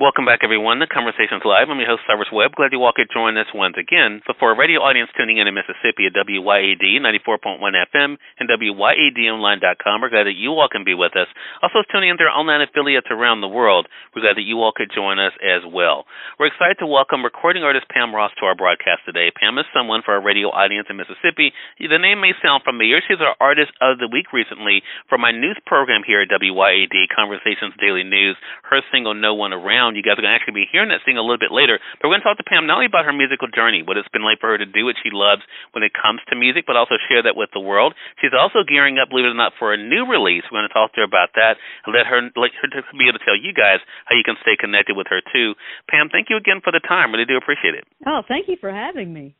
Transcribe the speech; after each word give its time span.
Welcome 0.00 0.24
back, 0.24 0.40
everyone, 0.40 0.80
The 0.80 0.88
Conversations 0.88 1.44
Live. 1.44 1.68
I'm 1.68 1.76
your 1.76 1.92
host, 1.92 2.08
Cyrus 2.08 2.32
Webb. 2.32 2.56
Glad 2.56 2.72
you 2.72 2.80
all 2.80 2.96
could 2.96 3.12
join 3.12 3.36
us 3.36 3.52
once 3.52 3.76
again. 3.76 4.24
So, 4.24 4.32
for 4.40 4.48
a 4.48 4.56
radio 4.56 4.80
audience 4.80 5.12
tuning 5.12 5.36
in 5.36 5.44
in 5.44 5.52
Mississippi 5.52 6.08
at 6.08 6.16
WYAD 6.16 7.04
94.1 7.04 7.60
FM 7.60 8.16
and 8.40 8.48
WYADonline.com, 8.48 10.00
we're 10.00 10.08
glad 10.08 10.24
that 10.24 10.40
you 10.40 10.56
all 10.56 10.72
can 10.72 10.88
be 10.88 10.96
with 10.96 11.20
us. 11.20 11.28
Also, 11.60 11.84
tuning 11.92 12.08
in 12.08 12.16
through 12.16 12.32
online 12.32 12.64
affiliates 12.64 13.12
around 13.12 13.44
the 13.44 13.52
world, 13.52 13.92
we're 14.16 14.24
glad 14.24 14.40
that 14.40 14.48
you 14.48 14.64
all 14.64 14.72
could 14.72 14.88
join 14.88 15.20
us 15.20 15.36
as 15.44 15.68
well. 15.68 16.08
We're 16.40 16.48
excited 16.48 16.80
to 16.80 16.88
welcome 16.88 17.20
recording 17.20 17.60
artist 17.60 17.84
Pam 17.92 18.16
Ross 18.16 18.32
to 18.40 18.48
our 18.48 18.56
broadcast 18.56 19.04
today. 19.04 19.28
Pam 19.36 19.60
is 19.60 19.68
someone 19.76 20.00
for 20.00 20.16
our 20.16 20.24
radio 20.24 20.48
audience 20.48 20.88
in 20.88 20.96
Mississippi. 20.96 21.52
The 21.76 22.00
name 22.00 22.24
may 22.24 22.32
sound 22.40 22.64
familiar. 22.64 23.04
She's 23.04 23.20
our 23.20 23.36
Artist 23.36 23.76
of 23.84 24.00
the 24.00 24.08
Week 24.08 24.32
recently 24.32 24.80
for 25.12 25.20
my 25.20 25.28
news 25.28 25.60
program 25.68 26.08
here 26.08 26.24
at 26.24 26.32
WYAD, 26.32 27.12
Conversations 27.12 27.76
Daily 27.76 28.00
News. 28.00 28.40
Her 28.64 28.80
single, 28.88 29.12
No 29.12 29.36
One 29.36 29.52
Around 29.52 29.89
you 29.96 30.02
guys 30.02 30.18
are 30.18 30.24
going 30.24 30.30
to 30.30 30.36
actually 30.36 30.58
be 30.62 30.70
hearing 30.70 30.90
that 30.90 31.02
sing 31.06 31.16
a 31.16 31.24
little 31.24 31.40
bit 31.40 31.54
later. 31.54 31.78
But 31.98 32.08
we're 32.08 32.18
going 32.18 32.24
to 32.24 32.28
talk 32.28 32.38
to 32.38 32.46
Pam 32.46 32.66
not 32.66 32.82
only 32.82 32.90
about 32.90 33.06
her 33.06 33.14
musical 33.14 33.48
journey, 33.48 33.82
what 33.82 33.96
it's 33.96 34.10
been 34.10 34.26
like 34.26 34.38
for 34.38 34.50
her 34.54 34.58
to 34.58 34.66
do 34.66 34.86
what 34.86 34.98
she 35.00 35.10
loves 35.10 35.42
when 35.72 35.82
it 35.82 35.92
comes 35.94 36.20
to 36.30 36.34
music, 36.36 36.64
but 36.66 36.76
also 36.76 37.00
share 37.10 37.22
that 37.24 37.34
with 37.34 37.50
the 37.52 37.62
world. 37.62 37.94
She's 38.20 38.34
also 38.34 38.62
gearing 38.66 38.98
up, 38.98 39.10
believe 39.10 39.26
it 39.26 39.34
or 39.34 39.38
not, 39.38 39.56
for 39.58 39.72
a 39.72 39.78
new 39.80 40.06
release. 40.06 40.44
We're 40.48 40.62
going 40.62 40.70
to 40.70 40.76
talk 40.76 40.94
to 40.94 41.02
her 41.02 41.08
about 41.08 41.34
that 41.34 41.56
and 41.86 41.94
let 41.94 42.06
her 42.06 42.20
let 42.36 42.52
her 42.60 42.68
be 42.94 43.08
able 43.08 43.18
to 43.18 43.24
tell 43.24 43.38
you 43.38 43.50
guys 43.56 43.80
how 44.06 44.14
you 44.14 44.22
can 44.22 44.36
stay 44.44 44.54
connected 44.54 44.96
with 44.96 45.08
her 45.10 45.24
too. 45.32 45.54
Pam, 45.88 46.08
thank 46.12 46.28
you 46.30 46.36
again 46.36 46.60
for 46.62 46.70
the 46.70 46.82
time. 46.82 47.12
Really 47.12 47.26
do 47.26 47.36
appreciate 47.36 47.74
it. 47.74 47.84
Oh, 48.06 48.22
thank 48.26 48.48
you 48.48 48.56
for 48.60 48.70
having 48.70 49.12
me. 49.12 49.39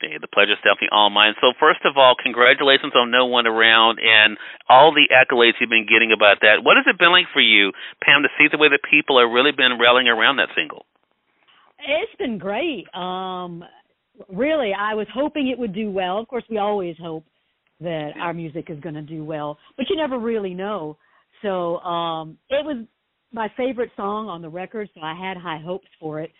The 0.00 0.30
pleasure's 0.30 0.62
definitely 0.62 0.94
all 0.94 1.10
mine. 1.10 1.34
So 1.40 1.52
first 1.58 1.80
of 1.84 1.96
all, 1.96 2.14
congratulations 2.14 2.92
on 2.94 3.10
No 3.10 3.26
One 3.26 3.46
Around 3.46 3.98
and 3.98 4.38
all 4.68 4.94
the 4.94 5.10
accolades 5.10 5.58
you've 5.60 5.70
been 5.70 5.86
getting 5.90 6.12
about 6.14 6.38
that. 6.42 6.62
What 6.62 6.76
has 6.76 6.86
it 6.86 6.98
been 6.98 7.10
like 7.10 7.26
for 7.32 7.42
you, 7.42 7.72
Pam, 8.02 8.22
to 8.22 8.28
see 8.38 8.46
the 8.50 8.58
way 8.58 8.68
that 8.68 8.80
people 8.88 9.18
have 9.18 9.30
really 9.30 9.50
been 9.50 9.78
rallying 9.80 10.06
around 10.06 10.36
that 10.36 10.50
single? 10.54 10.86
It's 11.78 12.14
been 12.18 12.38
great. 12.38 12.86
Um 12.94 13.64
really, 14.28 14.72
I 14.74 14.94
was 14.94 15.06
hoping 15.14 15.48
it 15.48 15.58
would 15.58 15.74
do 15.74 15.90
well. 15.90 16.18
Of 16.18 16.28
course, 16.28 16.44
we 16.50 16.58
always 16.58 16.96
hope 17.00 17.24
that 17.80 18.10
our 18.20 18.34
music 18.34 18.66
is 18.68 18.80
going 18.80 18.96
to 18.96 19.02
do 19.02 19.24
well, 19.24 19.58
but 19.76 19.86
you 19.88 19.96
never 19.96 20.18
really 20.18 20.54
know. 20.54 20.96
So, 21.42 21.78
um 21.78 22.38
it 22.50 22.64
was 22.64 22.84
my 23.32 23.48
favorite 23.56 23.90
song 23.96 24.28
on 24.28 24.42
the 24.42 24.48
record, 24.48 24.88
so 24.94 25.00
I 25.00 25.14
had 25.14 25.36
high 25.36 25.60
hopes 25.64 25.88
for 26.00 26.20
it. 26.20 26.30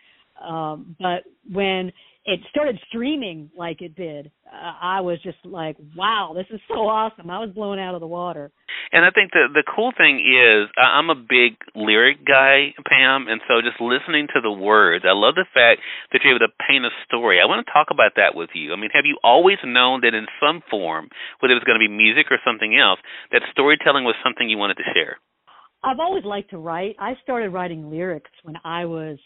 Um 0.41 0.97
but 1.01 1.25
when 1.53 1.93
it 2.29 2.41
started 2.51 2.79
streaming 2.89 3.51
like 3.57 3.81
it 3.81 3.97
did, 3.97 4.31
uh, 4.45 4.73
I 4.81 5.01
was 5.01 5.17
just 5.23 5.39
like, 5.45 5.77
"Wow, 5.97 6.33
this 6.37 6.47
is 6.51 6.61
so 6.69 6.87
awesome!" 6.87 7.31
I 7.31 7.39
was 7.41 7.51
blown 7.51 7.79
out 7.79 7.95
of 7.95 8.01
the 8.01 8.07
water. 8.07 8.53
And 8.93 9.05
I 9.05 9.11
think 9.11 9.33
the 9.33 9.49
the 9.49 9.65
cool 9.65 9.93
thing 9.97 10.21
is, 10.21 10.69
I'm 10.77 11.09
a 11.09 11.15
big 11.15 11.57
lyric 11.75 12.27
guy, 12.27 12.75
Pam, 12.85 13.29
and 13.29 13.41
so 13.49 13.63
just 13.63 13.81
listening 13.81 14.29
to 14.35 14.43
the 14.43 14.53
words, 14.53 15.07
I 15.09 15.17
love 15.17 15.37
the 15.37 15.49
fact 15.55 15.81
that 16.13 16.21
you're 16.23 16.37
able 16.37 16.47
to 16.47 16.53
paint 16.69 16.85
a 16.85 16.93
story. 17.09 17.41
I 17.41 17.47
want 17.47 17.65
to 17.65 17.73
talk 17.73 17.89
about 17.91 18.13
that 18.17 18.35
with 18.35 18.51
you. 18.53 18.75
I 18.75 18.77
mean, 18.77 18.91
have 18.93 19.07
you 19.07 19.17
always 19.25 19.59
known 19.65 20.03
that 20.03 20.13
in 20.13 20.27
some 20.37 20.63
form, 20.69 21.09
whether 21.41 21.53
it 21.53 21.61
was 21.61 21.65
going 21.65 21.81
to 21.81 21.85
be 21.85 21.89
music 21.89 22.29
or 22.31 22.39
something 22.45 22.77
else, 22.77 23.01
that 23.33 23.41
storytelling 23.51 24.05
was 24.05 24.17
something 24.23 24.51
you 24.51 24.59
wanted 24.59 24.77
to 24.77 24.89
share? 24.93 25.17
I've 25.83 26.01
always 26.01 26.25
liked 26.25 26.51
to 26.51 26.59
write. 26.59 26.97
I 26.99 27.15
started 27.23 27.55
writing 27.55 27.89
lyrics 27.89 28.31
when 28.43 28.57
I 28.65 28.85
was, 28.85 29.17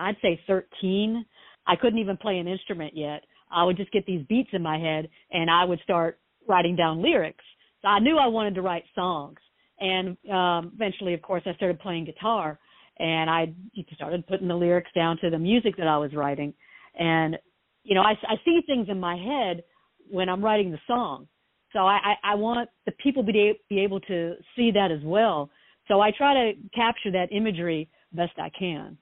I'd 0.00 0.16
say, 0.22 0.40
13 0.46 1.26
I 1.66 1.76
couldn't 1.76 1.98
even 1.98 2.16
play 2.16 2.38
an 2.38 2.48
instrument 2.48 2.92
yet. 2.96 3.24
I 3.50 3.64
would 3.64 3.76
just 3.76 3.92
get 3.92 4.06
these 4.06 4.24
beats 4.28 4.50
in 4.52 4.62
my 4.62 4.78
head 4.78 5.08
and 5.30 5.50
I 5.50 5.64
would 5.64 5.80
start 5.80 6.18
writing 6.48 6.74
down 6.74 7.02
lyrics. 7.02 7.44
So 7.82 7.88
I 7.88 7.98
knew 7.98 8.18
I 8.18 8.26
wanted 8.26 8.54
to 8.54 8.62
write 8.62 8.84
songs. 8.94 9.38
And 9.78 10.16
um 10.30 10.72
eventually 10.74 11.14
of 11.14 11.22
course 11.22 11.42
I 11.46 11.54
started 11.54 11.80
playing 11.80 12.04
guitar 12.06 12.58
and 12.98 13.28
I 13.28 13.52
started 13.94 14.26
putting 14.26 14.48
the 14.48 14.54
lyrics 14.54 14.90
down 14.94 15.18
to 15.18 15.30
the 15.30 15.38
music 15.38 15.76
that 15.76 15.88
I 15.88 15.98
was 15.98 16.14
writing. 16.14 16.54
And 16.98 17.38
you 17.84 17.94
know, 17.94 18.02
I 18.02 18.12
I 18.26 18.36
see 18.44 18.60
things 18.66 18.88
in 18.88 18.98
my 18.98 19.16
head 19.16 19.62
when 20.10 20.28
I'm 20.28 20.44
writing 20.44 20.70
the 20.70 20.78
song. 20.86 21.28
So 21.72 21.80
I 21.80 22.14
I, 22.22 22.34
want 22.34 22.68
the 22.86 22.92
people 23.02 23.24
to 23.24 23.32
be 23.32 23.54
be 23.68 23.80
able 23.80 24.00
to 24.00 24.34
see 24.56 24.70
that 24.72 24.90
as 24.92 25.02
well. 25.04 25.50
So 25.88 26.00
I 26.00 26.10
try 26.16 26.34
to 26.34 26.52
capture 26.74 27.10
that 27.12 27.32
imagery 27.32 27.88
best 28.12 28.32
I 28.38 28.50
can. 28.50 28.98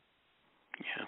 Yeah 0.79 1.07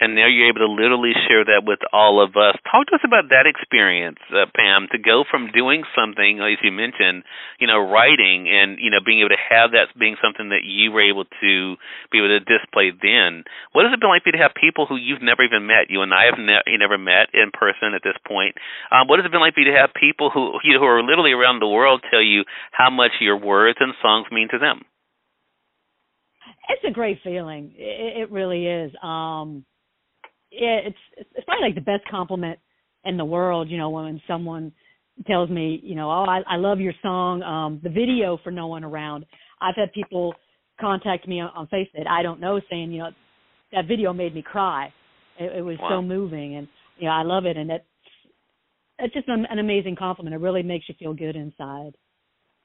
and 0.00 0.14
now 0.14 0.26
you're 0.26 0.48
able 0.48 0.64
to 0.64 0.70
literally 0.70 1.12
share 1.28 1.44
that 1.44 1.62
with 1.64 1.80
all 1.92 2.22
of 2.22 2.36
us. 2.36 2.56
Talk 2.66 2.88
to 2.88 2.96
us 2.96 3.04
about 3.04 3.30
that 3.30 3.46
experience, 3.46 4.18
uh, 4.32 4.46
Pam, 4.54 4.88
to 4.92 4.98
go 4.98 5.24
from 5.28 5.52
doing 5.52 5.84
something, 5.94 6.40
as 6.40 6.58
you 6.62 6.72
mentioned, 6.72 7.24
you 7.58 7.66
know, 7.66 7.78
writing 7.78 8.48
and, 8.48 8.78
you 8.80 8.90
know, 8.90 9.00
being 9.04 9.20
able 9.20 9.34
to 9.34 9.40
have 9.40 9.72
that 9.72 9.94
being 9.98 10.16
something 10.22 10.50
that 10.50 10.64
you 10.64 10.92
were 10.92 11.04
able 11.04 11.24
to 11.24 11.76
be 12.10 12.18
able 12.18 12.32
to 12.32 12.40
display 12.40 12.90
then. 12.90 13.44
What 13.72 13.84
has 13.84 13.92
it 13.94 14.00
been 14.00 14.10
like 14.10 14.24
for 14.24 14.30
you 14.30 14.38
to 14.38 14.44
have 14.44 14.54
people 14.56 14.86
who 14.86 14.96
you've 14.96 15.22
never 15.22 15.42
even 15.42 15.66
met, 15.66 15.88
you 15.88 16.02
and 16.02 16.12
I 16.12 16.26
have 16.28 16.38
ne- 16.38 16.66
never 16.78 16.98
met 16.98 17.30
in 17.32 17.50
person 17.52 17.94
at 17.94 18.02
this 18.04 18.18
point? 18.26 18.56
Um, 18.90 19.08
what 19.08 19.18
has 19.18 19.26
it 19.26 19.32
been 19.32 19.42
like 19.42 19.54
for 19.54 19.60
you 19.60 19.70
to 19.72 19.78
have 19.78 19.94
people 19.94 20.30
who, 20.30 20.58
you 20.64 20.74
know, 20.74 20.80
who 20.80 20.88
are 20.90 21.02
literally 21.02 21.32
around 21.32 21.60
the 21.60 21.70
world 21.70 22.02
tell 22.10 22.22
you 22.22 22.44
how 22.72 22.90
much 22.90 23.12
your 23.20 23.38
words 23.38 23.78
and 23.80 23.94
songs 24.02 24.26
mean 24.30 24.48
to 24.50 24.58
them? 24.58 24.84
It's 26.68 26.84
a 26.88 26.92
great 26.92 27.18
feeling. 27.24 27.72
It, 27.76 28.22
it 28.22 28.30
really 28.30 28.66
is. 28.66 28.92
Um, 29.02 29.64
it's 30.50 30.96
it's 31.16 31.44
probably 31.44 31.68
like 31.68 31.74
the 31.74 31.80
best 31.80 32.06
compliment 32.10 32.58
in 33.04 33.16
the 33.16 33.24
world. 33.24 33.70
You 33.70 33.78
know, 33.78 33.90
when 33.90 34.20
someone 34.26 34.72
tells 35.26 35.50
me, 35.50 35.80
you 35.82 35.94
know, 35.94 36.10
oh, 36.10 36.24
I, 36.28 36.40
I 36.48 36.56
love 36.56 36.80
your 36.80 36.94
song. 37.02 37.42
Um, 37.42 37.80
the 37.82 37.90
video 37.90 38.38
for 38.42 38.50
No 38.50 38.66
One 38.68 38.84
Around. 38.84 39.26
I've 39.60 39.76
had 39.76 39.92
people 39.92 40.34
contact 40.80 41.28
me 41.28 41.40
on, 41.40 41.50
on 41.54 41.68
Facebook. 41.68 42.06
I 42.08 42.22
don't 42.22 42.40
know, 42.40 42.60
saying, 42.70 42.92
you 42.92 42.98
know, 42.98 43.10
that 43.72 43.86
video 43.86 44.12
made 44.12 44.34
me 44.34 44.42
cry. 44.42 44.92
It, 45.38 45.58
it 45.58 45.62
was 45.62 45.78
wow. 45.80 45.88
so 45.90 46.02
moving, 46.02 46.56
and 46.56 46.68
you 46.98 47.06
know, 47.06 47.12
I 47.12 47.22
love 47.22 47.46
it, 47.46 47.56
and 47.56 47.70
it's 47.70 47.84
it's 48.98 49.14
just 49.14 49.28
an, 49.28 49.46
an 49.50 49.58
amazing 49.58 49.96
compliment. 49.96 50.34
It 50.34 50.40
really 50.40 50.62
makes 50.62 50.88
you 50.88 50.94
feel 50.98 51.14
good 51.14 51.36
inside. 51.36 51.92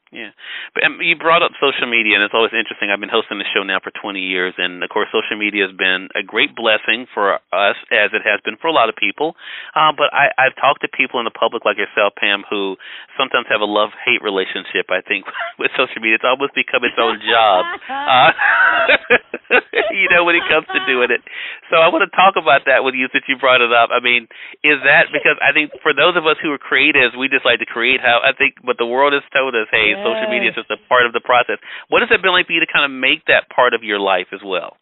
Yeah, 0.07 0.31
but 0.71 0.87
um, 0.87 1.03
you 1.03 1.19
brought 1.19 1.43
up 1.43 1.51
social 1.59 1.83
media, 1.83 2.15
and 2.15 2.23
it's 2.23 2.31
always 2.31 2.55
interesting. 2.55 2.87
I've 2.87 3.03
been 3.03 3.11
hosting 3.11 3.43
the 3.43 3.49
show 3.51 3.67
now 3.67 3.83
for 3.83 3.91
20 3.91 4.23
years, 4.23 4.55
and 4.55 4.79
of 4.79 4.87
course, 4.87 5.11
social 5.11 5.35
media 5.35 5.67
has 5.67 5.75
been 5.75 6.07
a 6.15 6.23
great 6.23 6.55
blessing 6.55 7.11
for 7.11 7.35
us, 7.51 7.75
as 7.91 8.15
it 8.15 8.23
has 8.23 8.39
been 8.47 8.55
for 8.55 8.71
a 8.71 8.75
lot 8.75 8.87
of 8.87 8.95
people. 8.95 9.35
Uh, 9.75 9.91
but 9.91 10.07
I, 10.15 10.31
I've 10.39 10.55
talked 10.55 10.79
to 10.87 10.89
people 10.89 11.19
in 11.19 11.27
the 11.27 11.35
public, 11.35 11.67
like 11.67 11.75
yourself, 11.75 12.15
Pam, 12.15 12.47
who 12.47 12.79
sometimes 13.19 13.51
have 13.51 13.59
a 13.59 13.67
love-hate 13.67 14.23
relationship. 14.23 14.87
I 14.87 15.03
think 15.03 15.27
with 15.59 15.75
social 15.75 15.99
media, 15.99 16.23
it's 16.23 16.27
almost 16.27 16.55
become 16.55 16.87
its 16.87 16.95
own 16.95 17.19
job. 17.19 17.67
Uh, 17.87 18.31
you 19.97 20.07
know, 20.11 20.23
when 20.23 20.35
it 20.35 20.45
comes 20.45 20.67
to 20.69 20.79
doing 20.85 21.09
it. 21.09 21.21
So 21.69 21.79
I 21.79 21.89
want 21.89 22.05
to 22.05 22.11
talk 22.13 22.35
about 22.37 22.67
that 22.67 22.83
with 22.83 22.95
you 22.95 23.07
since 23.11 23.25
you 23.27 23.37
brought 23.39 23.61
it 23.61 23.73
up. 23.73 23.89
I 23.89 23.99
mean, 23.99 24.27
is 24.63 24.79
that 24.83 25.09
because 25.15 25.39
I 25.41 25.51
think 25.51 25.73
for 25.81 25.91
those 25.93 26.15
of 26.15 26.25
us 26.25 26.37
who 26.41 26.51
are 26.53 26.61
creatives, 26.61 27.17
we 27.17 27.27
just 27.27 27.45
like 27.45 27.59
to 27.59 27.69
create. 27.69 27.99
How 27.99 28.21
I 28.23 28.35
think, 28.35 28.59
but 28.63 28.77
the 28.77 28.87
world 28.87 29.13
has 29.13 29.25
told 29.33 29.55
us, 29.55 29.67
hey 29.71 29.95
yes. 29.95 30.03
social 30.05 30.29
media 30.29 30.53
is 30.53 30.57
just 30.57 30.71
a 30.71 30.79
part 30.87 31.05
of 31.05 31.13
the 31.13 31.23
process. 31.23 31.57
What 31.89 32.01
has 32.05 32.09
it 32.11 32.21
been 32.21 32.31
like 32.31 32.47
for 32.47 32.53
you 32.53 32.63
to 32.63 32.69
kind 32.69 32.85
of 32.85 32.93
make 32.93 33.25
that 33.27 33.49
part 33.53 33.73
of 33.73 33.83
your 33.83 33.99
life 33.99 34.29
as 34.31 34.41
well? 34.43 34.77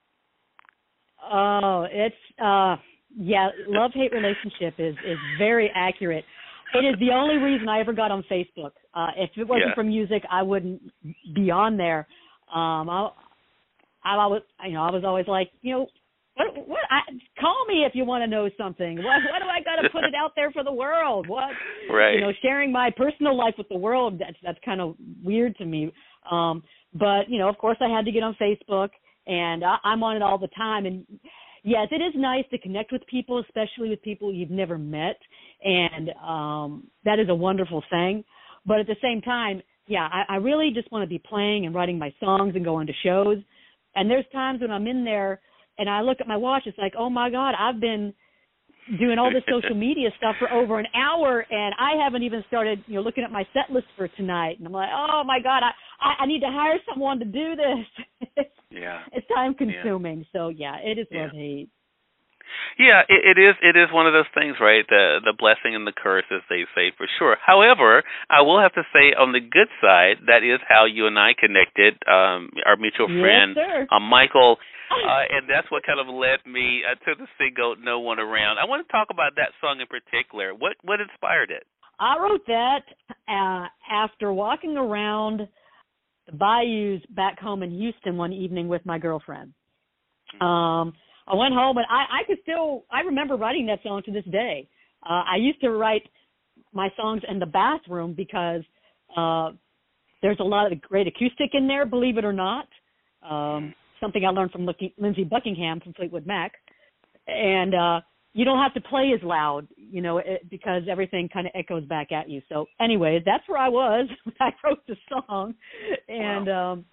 Oh, 1.21 1.87
it's 1.89 2.23
uh 2.41 2.77
yeah, 3.17 3.49
love 3.67 3.91
hate 3.93 4.11
relationship 4.11 4.75
is 4.77 4.95
is 5.05 5.17
very 5.37 5.71
accurate. 5.73 6.25
It 6.73 6.83
is 6.83 6.99
the 6.99 7.13
only 7.13 7.37
reason 7.37 7.69
I 7.69 7.79
ever 7.79 7.93
got 7.93 8.11
on 8.11 8.23
Facebook. 8.29 8.71
Uh 8.93 9.15
if 9.17 9.31
it 9.37 9.47
wasn't 9.47 9.69
yeah. 9.69 9.75
for 9.75 9.83
music, 9.83 10.23
I 10.29 10.43
wouldn't 10.43 10.81
be 11.33 11.49
on 11.51 11.77
there. 11.77 12.07
Um 12.53 12.89
I 12.89 13.09
I 14.13 14.27
was 14.27 14.41
you 14.65 14.73
know, 14.73 14.83
I 14.83 14.91
was 14.91 15.03
always 15.03 15.27
like, 15.27 15.49
you 15.61 15.73
know, 15.73 15.87
what 16.35 16.67
what 16.67 16.81
I 16.89 16.99
call 17.39 17.65
me 17.67 17.85
if 17.85 17.93
you 17.95 18.05
want 18.05 18.23
to 18.23 18.27
know 18.27 18.49
something. 18.57 18.97
What 18.97 19.21
what 19.31 19.39
do 19.39 19.47
I 19.47 19.63
got 19.63 19.81
to 19.81 19.89
put 19.93 20.03
it 20.03 20.13
out 20.15 20.31
there 20.35 20.51
for 20.51 20.63
the 20.63 20.71
world? 20.71 21.27
What 21.27 21.49
right. 21.91 22.15
you 22.15 22.21
know, 22.21 22.31
sharing 22.41 22.71
my 22.71 22.91
personal 22.95 23.37
life 23.37 23.55
with 23.57 23.69
the 23.69 23.77
world 23.77 24.19
that's 24.19 24.37
that's 24.43 24.59
kind 24.63 24.81
of 24.81 24.95
weird 25.23 25.55
to 25.57 25.65
me. 25.65 25.91
Um 26.29 26.63
but, 26.93 27.29
you 27.29 27.39
know, 27.39 27.49
of 27.49 27.57
course 27.57 27.77
I 27.81 27.89
had 27.89 28.05
to 28.05 28.11
get 28.11 28.23
on 28.23 28.37
Facebook 28.41 28.89
and 29.27 29.63
I, 29.65 29.77
I'm 29.83 30.03
on 30.03 30.15
it 30.15 30.21
all 30.21 30.37
the 30.37 30.49
time 30.55 30.85
and 30.85 31.05
yes, 31.63 31.87
it 31.91 32.01
is 32.01 32.13
nice 32.15 32.45
to 32.51 32.57
connect 32.57 32.91
with 32.91 33.01
people, 33.07 33.39
especially 33.39 33.89
with 33.89 34.01
people 34.01 34.33
you've 34.33 34.51
never 34.51 34.77
met 34.77 35.17
and 35.63 36.09
um 36.21 36.87
that 37.05 37.19
is 37.19 37.29
a 37.29 37.35
wonderful 37.35 37.83
thing. 37.89 38.23
But 38.65 38.79
at 38.79 38.87
the 38.87 38.95
same 39.01 39.21
time, 39.21 39.61
yeah, 39.87 40.07
I, 40.11 40.33
I 40.33 40.35
really 40.37 40.71
just 40.73 40.91
want 40.91 41.03
to 41.03 41.07
be 41.07 41.19
playing 41.19 41.65
and 41.65 41.75
writing 41.75 41.99
my 41.99 42.13
songs 42.19 42.55
and 42.55 42.65
going 42.65 42.87
to 42.87 42.93
shows. 43.03 43.37
And 43.95 44.09
there's 44.09 44.25
times 44.31 44.61
when 44.61 44.71
I'm 44.71 44.87
in 44.87 45.03
there 45.03 45.41
and 45.77 45.89
I 45.89 46.01
look 46.01 46.21
at 46.21 46.27
my 46.27 46.37
watch, 46.37 46.63
it's 46.65 46.77
like, 46.77 46.93
oh 46.97 47.09
my 47.09 47.29
God, 47.29 47.53
I've 47.57 47.79
been 47.79 48.13
doing 48.99 49.17
all 49.17 49.31
this 49.31 49.43
social 49.49 49.75
media 49.75 50.09
stuff 50.17 50.35
for 50.39 50.51
over 50.51 50.79
an 50.79 50.87
hour, 50.95 51.45
and 51.49 51.75
I 51.79 52.03
haven't 52.03 52.23
even 52.23 52.43
started, 52.47 52.83
you 52.87 52.95
know, 52.95 53.01
looking 53.01 53.23
at 53.23 53.31
my 53.31 53.45
set 53.53 53.71
list 53.73 53.87
for 53.97 54.07
tonight. 54.09 54.57
And 54.57 54.67
I'm 54.67 54.73
like, 54.73 54.89
oh 54.93 55.23
my 55.25 55.39
god, 55.41 55.63
I 55.63 55.71
I, 55.99 56.23
I 56.23 56.25
need 56.25 56.41
to 56.41 56.49
hire 56.49 56.77
someone 56.89 57.19
to 57.19 57.25
do 57.25 57.55
this. 57.55 58.45
yeah, 58.69 59.01
it's 59.11 59.27
time 59.33 59.53
consuming. 59.53 60.19
Yeah. 60.19 60.25
So 60.33 60.49
yeah, 60.49 60.77
it 60.77 60.97
is 60.97 61.07
love 61.11 61.29
yeah. 61.33 61.39
hate. 61.39 61.69
Yeah, 62.77 63.01
it, 63.07 63.37
it 63.37 63.37
is. 63.39 63.55
It 63.61 63.75
is 63.79 63.87
one 63.91 64.07
of 64.07 64.13
those 64.13 64.29
things, 64.33 64.57
right? 64.59 64.83
The 64.87 65.23
the 65.23 65.33
blessing 65.33 65.75
and 65.75 65.87
the 65.87 65.95
curse, 65.95 66.27
as 66.31 66.41
they 66.49 66.67
say, 66.75 66.91
for 66.97 67.07
sure. 67.19 67.37
However, 67.39 68.03
I 68.29 68.41
will 68.41 68.59
have 68.59 68.73
to 68.73 68.83
say, 68.91 69.15
on 69.15 69.31
the 69.31 69.39
good 69.39 69.71
side, 69.79 70.27
that 70.27 70.43
is 70.43 70.59
how 70.67 70.85
you 70.85 71.07
and 71.07 71.17
I 71.17 71.31
connected. 71.37 71.95
Um, 72.07 72.51
our 72.65 72.75
mutual 72.75 73.07
friend, 73.07 73.55
yes, 73.55 73.87
uh, 73.91 73.99
Michael, 73.99 74.57
uh, 74.91 75.23
and 75.31 75.47
that's 75.49 75.69
what 75.71 75.83
kind 75.87 75.99
of 75.99 76.07
led 76.11 76.43
me 76.43 76.83
uh, 76.83 76.99
to 77.05 77.15
the 77.15 77.27
single 77.39 77.75
"No 77.79 77.99
One 77.99 78.19
Around." 78.19 78.59
I 78.59 78.65
want 78.65 78.85
to 78.85 78.91
talk 78.91 79.07
about 79.09 79.35
that 79.37 79.55
song 79.61 79.79
in 79.79 79.87
particular. 79.87 80.53
What 80.53 80.75
what 80.83 80.99
inspired 80.99 81.51
it? 81.51 81.63
I 81.99 82.19
wrote 82.19 82.45
that 82.47 82.83
uh, 83.27 83.67
after 83.89 84.33
walking 84.33 84.75
around 84.75 85.47
the 86.27 86.33
bayous 86.33 87.01
back 87.09 87.39
home 87.39 87.63
in 87.63 87.71
Houston 87.71 88.17
one 88.17 88.33
evening 88.33 88.67
with 88.67 88.85
my 88.85 88.97
girlfriend. 88.97 89.53
Mm-hmm. 90.35 90.45
Um, 90.45 90.93
I 91.27 91.35
went 91.35 91.53
home 91.53 91.77
and 91.77 91.85
I, 91.89 92.21
I 92.21 92.23
could 92.27 92.37
still 92.43 92.85
I 92.91 93.01
remember 93.01 93.35
writing 93.35 93.65
that 93.67 93.79
song 93.83 94.01
to 94.05 94.11
this 94.11 94.25
day. 94.25 94.67
Uh, 95.03 95.23
I 95.31 95.37
used 95.37 95.61
to 95.61 95.71
write 95.71 96.03
my 96.73 96.89
songs 96.97 97.21
in 97.27 97.39
the 97.39 97.45
bathroom 97.45 98.13
because 98.15 98.61
uh, 99.15 99.51
there's 100.21 100.39
a 100.39 100.43
lot 100.43 100.71
of 100.71 100.81
great 100.81 101.07
acoustic 101.07 101.51
in 101.53 101.67
there, 101.67 101.85
believe 101.85 102.17
it 102.17 102.25
or 102.25 102.33
not. 102.33 102.67
Um, 103.27 103.73
something 103.99 104.25
I 104.25 104.29
learned 104.29 104.51
from 104.51 104.67
Lindsey 104.97 105.23
Buckingham 105.23 105.79
from 105.79 105.93
Fleetwood 105.93 106.27
Mac, 106.27 106.53
and 107.27 107.73
uh, 107.73 108.01
you 108.33 108.45
don't 108.45 108.61
have 108.61 108.73
to 108.73 108.81
play 108.81 109.13
as 109.15 109.23
loud, 109.23 109.67
you 109.77 110.01
know, 110.01 110.17
it, 110.17 110.47
because 110.49 110.83
everything 110.89 111.29
kind 111.31 111.47
of 111.47 111.53
echoes 111.55 111.85
back 111.85 112.11
at 112.11 112.29
you. 112.29 112.41
So, 112.49 112.65
anyways, 112.79 113.23
that's 113.25 113.47
where 113.47 113.57
I 113.57 113.69
was 113.69 114.07
when 114.23 114.35
I 114.39 114.51
wrote 114.63 114.85
the 114.87 114.95
song, 115.09 115.55
and 116.07 116.47
wow. 116.47 116.73
um, 116.73 116.85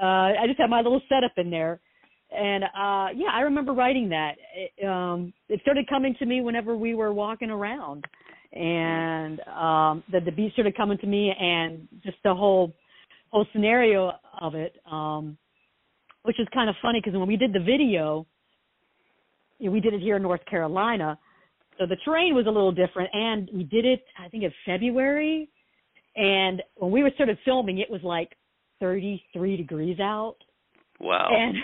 uh, 0.00 0.40
I 0.42 0.46
just 0.46 0.58
had 0.58 0.70
my 0.70 0.80
little 0.80 1.00
setup 1.08 1.32
in 1.36 1.50
there 1.50 1.80
and 2.30 2.64
uh 2.64 3.08
yeah 3.14 3.30
i 3.32 3.40
remember 3.40 3.72
writing 3.72 4.08
that. 4.10 4.32
It, 4.54 4.86
um 4.86 5.32
it 5.48 5.60
started 5.62 5.88
coming 5.88 6.14
to 6.18 6.26
me 6.26 6.40
whenever 6.40 6.76
we 6.76 6.94
were 6.94 7.12
walking 7.12 7.50
around. 7.50 8.04
And 8.52 9.40
um 9.40 10.02
the 10.10 10.20
the 10.24 10.32
beat 10.32 10.52
started 10.52 10.76
coming 10.76 10.98
to 10.98 11.06
me 11.06 11.32
and 11.38 11.88
just 12.04 12.18
the 12.24 12.34
whole 12.34 12.72
whole 13.30 13.46
scenario 13.52 14.12
of 14.40 14.54
it 14.54 14.76
um 14.90 15.36
which 16.22 16.38
is 16.40 16.46
kind 16.52 16.68
of 16.68 16.76
funny 16.82 17.00
because 17.02 17.18
when 17.18 17.28
we 17.28 17.36
did 17.36 17.52
the 17.52 17.60
video 17.60 18.26
you 19.58 19.66
know, 19.66 19.72
we 19.72 19.80
did 19.80 19.94
it 19.94 20.00
here 20.00 20.16
in 20.16 20.22
north 20.22 20.44
carolina. 20.46 21.18
So 21.78 21.86
the 21.86 21.96
terrain 22.04 22.34
was 22.34 22.46
a 22.46 22.50
little 22.50 22.72
different 22.72 23.10
and 23.12 23.50
we 23.52 23.64
did 23.64 23.84
it 23.84 24.04
i 24.18 24.28
think 24.28 24.44
in 24.44 24.52
february. 24.66 25.48
And 26.16 26.62
when 26.76 26.90
we 26.90 27.02
were 27.02 27.12
sort 27.16 27.28
of 27.28 27.38
filming 27.44 27.78
it 27.78 27.90
was 27.90 28.02
like 28.02 28.34
33 28.80 29.56
degrees 29.56 30.00
out. 30.00 30.36
Wow. 31.00 31.28
And 31.30 31.56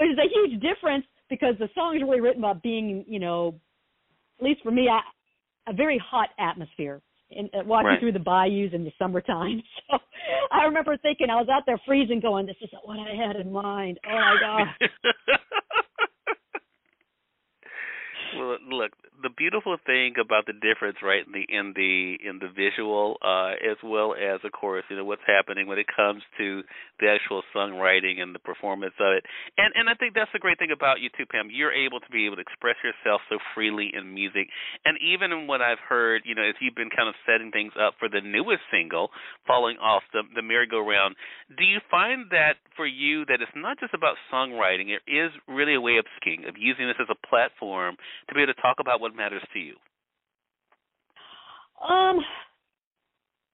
which 0.00 0.10
is 0.10 0.18
a 0.18 0.28
huge 0.32 0.60
difference 0.62 1.04
because 1.28 1.54
the 1.58 1.68
song 1.74 1.94
is 1.94 2.02
really 2.02 2.20
written 2.20 2.42
about 2.42 2.62
being, 2.62 3.04
you 3.06 3.20
know, 3.20 3.60
at 4.38 4.44
least 4.44 4.62
for 4.62 4.70
me, 4.70 4.88
I, 4.88 5.00
a 5.70 5.74
very 5.74 6.02
hot 6.04 6.30
atmosphere. 6.38 7.02
In, 7.32 7.48
uh, 7.54 7.62
walking 7.64 7.86
right. 7.86 8.00
through 8.00 8.10
the 8.10 8.18
bayous 8.18 8.72
in 8.72 8.82
the 8.82 8.92
summertime. 8.98 9.62
So 9.90 9.98
I 10.52 10.64
remember 10.64 10.96
thinking 10.96 11.30
I 11.30 11.36
was 11.36 11.48
out 11.48 11.62
there 11.64 11.80
freezing, 11.86 12.20
going, 12.20 12.44
"This 12.44 12.56
isn't 12.60 12.82
what 12.84 12.98
I 12.98 13.14
had 13.14 13.36
in 13.36 13.52
mind." 13.52 13.98
Oh 14.04 14.10
my 14.12 14.36
god! 14.40 14.66
well, 18.36 18.58
look, 18.68 18.92
the 19.22 19.30
beautiful 19.30 19.76
thing 19.86 20.14
about 20.20 20.46
the 20.46 20.54
difference, 20.56 20.98
right, 21.02 21.24
in 21.26 21.32
the 21.32 21.44
in 21.48 21.72
the 21.76 22.16
in 22.28 22.38
the 22.40 22.48
visual, 22.48 23.16
uh, 23.22 23.52
as 23.60 23.76
well 23.84 24.14
as 24.14 24.40
of 24.44 24.52
course, 24.52 24.84
you 24.88 24.96
know, 24.96 25.04
what's 25.04 25.24
happening 25.26 25.66
when 25.66 25.78
it 25.78 25.86
comes 25.94 26.22
to 26.38 26.62
the 27.00 27.08
actual 27.08 27.42
songwriting 27.54 28.20
and 28.20 28.34
the 28.34 28.38
performance 28.38 28.94
of 29.00 29.12
it. 29.12 29.24
And 29.58 29.72
and 29.76 29.88
I 29.88 29.94
think 29.94 30.14
that's 30.14 30.32
the 30.32 30.38
great 30.38 30.58
thing 30.58 30.72
about 30.72 31.00
you 31.00 31.08
too, 31.16 31.26
Pam. 31.26 31.48
You're 31.50 31.72
able 31.72 32.00
to 32.00 32.10
be 32.10 32.26
able 32.26 32.36
to 32.36 32.42
express 32.42 32.76
yourself 32.84 33.20
so 33.28 33.38
freely 33.54 33.90
in 33.92 34.12
music. 34.12 34.48
And 34.84 34.96
even 35.04 35.32
in 35.32 35.46
what 35.46 35.60
I've 35.60 35.82
heard, 35.82 36.22
you 36.24 36.34
know, 36.34 36.42
as 36.42 36.54
you've 36.60 36.76
been 36.76 36.90
kind 36.90 37.08
of 37.08 37.14
setting 37.26 37.50
things 37.50 37.72
up 37.76 37.94
for 37.98 38.08
the 38.08 38.20
newest 38.20 38.64
single, 38.72 39.10
falling 39.46 39.76
off 39.78 40.02
the 40.12 40.22
the 40.34 40.42
merry-go-round, 40.42 41.16
do 41.56 41.64
you 41.64 41.80
find 41.90 42.30
that 42.30 42.56
for 42.76 42.86
you 42.86 43.24
that 43.26 43.40
it's 43.40 43.52
not 43.56 43.78
just 43.80 43.94
about 43.94 44.16
songwriting, 44.32 44.88
it 44.90 45.04
is 45.10 45.30
really 45.48 45.74
a 45.74 45.80
way 45.80 45.98
of 45.98 46.06
skiing, 46.20 46.44
of 46.48 46.54
using 46.56 46.86
this 46.86 46.96
as 47.00 47.08
a 47.10 47.26
platform 47.26 47.96
to 48.28 48.34
be 48.34 48.42
able 48.42 48.52
to 48.54 48.60
talk 48.60 48.78
about 48.80 49.00
what 49.00 49.09
matters 49.14 49.42
to 49.52 49.58
you? 49.58 49.74
Um, 51.82 52.18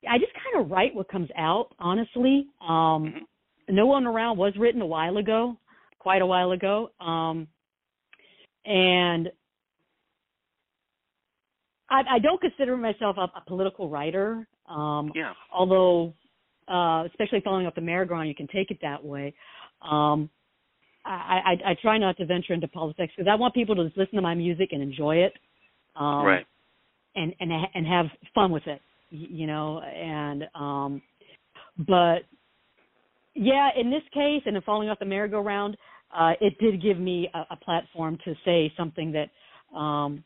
I 0.09 0.19
just 0.19 0.33
kind 0.35 0.65
of 0.65 0.71
write 0.71 0.95
what 0.95 1.09
comes 1.09 1.29
out, 1.37 1.69
honestly. 1.79 2.47
Um, 2.61 2.69
mm-hmm. 2.69 3.75
No 3.75 3.87
One 3.87 4.07
Around 4.07 4.39
was 4.39 4.53
written 4.59 4.81
a 4.81 4.87
while 4.87 5.17
ago, 5.17 5.57
quite 5.99 6.23
a 6.23 6.27
while 6.27 6.53
ago. 6.53 6.91
Um, 7.01 7.49
and 8.65 9.31
I, 11.89 12.03
I 12.11 12.19
don't 12.19 12.41
consider 12.41 12.77
myself 12.77 13.17
a, 13.17 13.23
a 13.23 13.43
political 13.47 13.89
writer. 13.89 14.47
Um, 14.69 15.13
yeah. 15.15 15.33
Although, 15.53 16.15
uh, 16.69 17.05
especially 17.07 17.41
following 17.45 17.67
up 17.67 17.75
the 17.75 17.81
merry-go-round, 17.81 18.29
you 18.29 18.35
can 18.35 18.49
take 18.49 18.71
it 18.71 18.79
that 18.83 19.05
way. 19.05 19.35
Um, 19.83 20.31
I, 21.05 21.57
I, 21.65 21.71
I 21.71 21.77
try 21.81 21.99
not 21.99 22.17
to 22.17 22.27
venture 22.27 22.53
into 22.53 22.67
politics 22.69 23.13
because 23.17 23.31
I 23.31 23.37
want 23.37 23.55
people 23.55 23.77
to 23.77 23.85
just 23.85 23.97
listen 23.97 24.17
to 24.17 24.23
my 24.23 24.35
music 24.35 24.71
and 24.73 24.83
enjoy 24.83 25.17
it, 25.17 25.35
um, 25.99 26.25
right? 26.25 26.47
And 27.15 27.35
and 27.41 27.51
and 27.75 27.87
have 27.87 28.07
fun 28.35 28.51
with 28.51 28.67
it, 28.67 28.81
you 29.11 29.47
know. 29.47 29.81
And 29.81 30.45
um, 30.55 31.03
but 31.79 32.21
yeah, 33.35 33.71
in 33.79 33.91
this 33.91 34.03
case, 34.13 34.43
and 34.47 34.57
in 34.57 34.63
falling 34.63 34.89
off 34.89 34.99
the 34.99 35.05
merry-go-round, 35.05 35.77
uh, 36.17 36.33
it 36.41 36.59
did 36.59 36.83
give 36.83 36.99
me 36.99 37.29
a, 37.35 37.55
a 37.55 37.57
platform 37.57 38.19
to 38.25 38.35
say 38.45 38.73
something 38.77 39.13
that 39.13 39.77
um, 39.77 40.25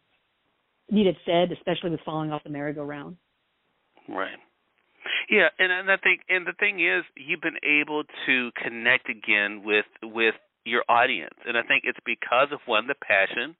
needed 0.90 1.16
said, 1.26 1.50
especially 1.52 1.90
with 1.90 2.00
falling 2.04 2.30
off 2.30 2.42
the 2.44 2.50
merry-go-round. 2.50 3.16
Right. 4.08 4.38
Yeah, 5.28 5.48
and, 5.58 5.72
and 5.72 5.90
I 5.90 5.96
think, 5.96 6.20
and 6.28 6.46
the 6.46 6.52
thing 6.58 6.80
is, 6.80 7.04
you've 7.16 7.40
been 7.40 7.58
able 7.64 8.04
to 8.26 8.50
connect 8.62 9.08
again 9.08 9.62
with 9.64 9.86
with 10.02 10.34
your 10.64 10.84
audience, 10.88 11.34
and 11.46 11.56
I 11.56 11.62
think 11.62 11.84
it's 11.86 11.98
because 12.04 12.48
of 12.52 12.60
one 12.66 12.86
the 12.86 12.94
passion, 12.94 13.56